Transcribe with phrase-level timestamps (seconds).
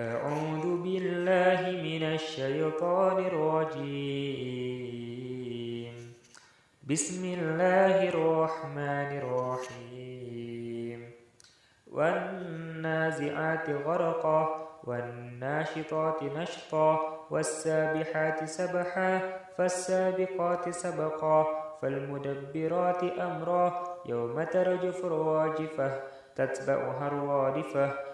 [0.00, 4.34] أعوذ بالله من الشيطان الرجيم.
[6.82, 11.10] بسم الله الرحمن الرحيم.
[11.92, 19.20] والنازعات غرقا والناشطات نشطا والسابحات سبحا
[19.58, 21.46] فالسابقات سبقا
[21.82, 26.00] فالمدبرات أمرا يوم ترجف الواجفة
[26.36, 28.13] تتبعها الرادفة.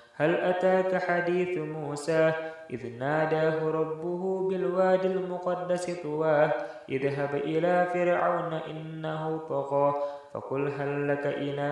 [0.15, 2.33] هل أتاك حديث موسى؟
[2.69, 6.53] إذ ناداه ربه بالوادي المقدس طواه
[6.89, 9.93] اذهب إلى فرعون إنه طغى
[10.33, 11.71] فقل هل لك إلى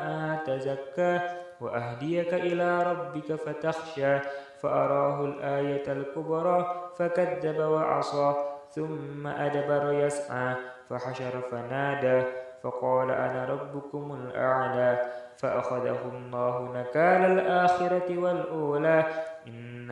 [0.00, 1.20] أن تزكى؟
[1.60, 4.18] وأهديك إلى ربك فتخشى
[4.60, 8.34] فأراه الآية الكبرى فكذب وعصى
[8.70, 10.54] ثم أدبر يسعى
[10.90, 12.22] فحشر فنادى
[12.62, 15.02] فقال أنا ربكم الأعلى
[15.36, 19.04] فأخذه الله نكال الآخرة والأولى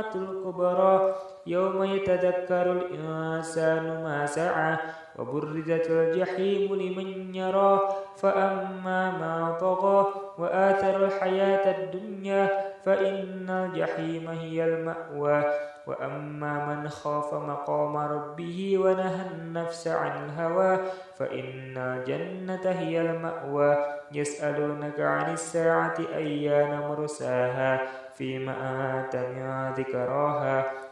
[0.00, 1.14] الطامة الكبرى.
[1.46, 4.76] يوم يتذكر الإنسان ما سعى
[5.18, 7.80] وبرزت الجحيم لمن يرى
[8.16, 10.06] فأما ما طغى
[10.38, 12.48] وآثر الحياة الدنيا
[12.84, 15.44] فإن الجحيم هي المأوى
[15.86, 20.78] وأما من خاف مقام ربه ونهى النفس عن الهوى
[21.16, 23.76] فإن الجنة هي المأوى
[24.12, 27.80] يسألونك عن الساعة أيان مرساها
[28.14, 28.54] فيما
[29.00, 30.83] أنت من ذكراها